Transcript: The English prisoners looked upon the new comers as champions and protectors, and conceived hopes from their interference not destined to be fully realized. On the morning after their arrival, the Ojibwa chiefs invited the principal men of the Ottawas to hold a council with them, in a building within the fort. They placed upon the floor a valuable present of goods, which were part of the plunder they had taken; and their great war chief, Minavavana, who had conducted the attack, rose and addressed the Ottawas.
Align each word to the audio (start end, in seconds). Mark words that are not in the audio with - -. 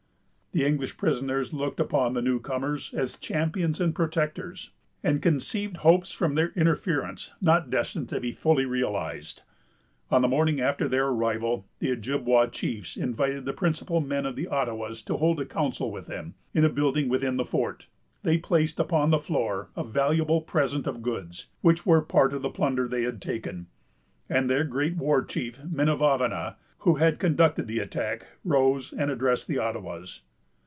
The 0.53 0.65
English 0.65 0.97
prisoners 0.97 1.53
looked 1.53 1.79
upon 1.79 2.13
the 2.13 2.21
new 2.21 2.37
comers 2.41 2.93
as 2.93 3.15
champions 3.17 3.79
and 3.79 3.95
protectors, 3.95 4.71
and 5.01 5.21
conceived 5.21 5.77
hopes 5.77 6.11
from 6.11 6.35
their 6.35 6.49
interference 6.57 7.31
not 7.39 7.69
destined 7.69 8.09
to 8.09 8.19
be 8.19 8.33
fully 8.33 8.65
realized. 8.65 9.43
On 10.09 10.21
the 10.21 10.27
morning 10.27 10.59
after 10.59 10.89
their 10.89 11.05
arrival, 11.07 11.65
the 11.79 11.89
Ojibwa 11.91 12.49
chiefs 12.51 12.97
invited 12.97 13.45
the 13.45 13.53
principal 13.53 14.01
men 14.01 14.25
of 14.25 14.35
the 14.35 14.47
Ottawas 14.49 15.01
to 15.03 15.15
hold 15.15 15.39
a 15.39 15.45
council 15.45 15.89
with 15.89 16.07
them, 16.07 16.33
in 16.53 16.65
a 16.65 16.69
building 16.69 17.07
within 17.07 17.37
the 17.37 17.45
fort. 17.45 17.87
They 18.23 18.37
placed 18.37 18.77
upon 18.77 19.09
the 19.09 19.19
floor 19.19 19.69
a 19.77 19.85
valuable 19.85 20.41
present 20.41 20.85
of 20.85 21.01
goods, 21.01 21.47
which 21.61 21.85
were 21.85 22.01
part 22.01 22.33
of 22.33 22.41
the 22.41 22.49
plunder 22.49 22.89
they 22.89 23.03
had 23.03 23.21
taken; 23.21 23.67
and 24.27 24.49
their 24.49 24.65
great 24.65 24.97
war 24.97 25.23
chief, 25.23 25.59
Minavavana, 25.59 26.57
who 26.79 26.95
had 26.95 27.19
conducted 27.19 27.67
the 27.67 27.79
attack, 27.79 28.25
rose 28.43 28.91
and 28.91 29.09
addressed 29.09 29.47
the 29.47 29.57
Ottawas. 29.57 30.23